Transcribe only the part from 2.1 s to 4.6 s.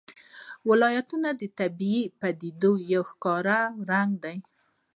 پدیدو یو ښکلی رنګ دی.